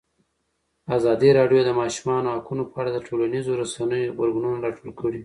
ازادي 0.97 1.29
راډیو 1.39 1.61
د 1.63 1.65
د 1.67 1.71
ماشومانو 1.81 2.33
حقونه 2.35 2.63
په 2.71 2.75
اړه 2.81 2.89
د 2.93 2.99
ټولنیزو 3.07 3.57
رسنیو 3.61 4.09
غبرګونونه 4.11 4.57
راټول 4.65 4.89
کړي. 4.99 5.19